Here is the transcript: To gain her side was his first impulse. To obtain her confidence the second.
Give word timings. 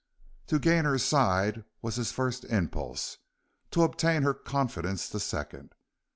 To 0.47 0.57
gain 0.57 0.85
her 0.85 0.97
side 0.97 1.63
was 1.83 1.97
his 1.97 2.11
first 2.11 2.43
impulse. 2.45 3.19
To 3.69 3.83
obtain 3.83 4.23
her 4.23 4.33
confidence 4.33 5.07
the 5.07 5.19
second. 5.19 5.73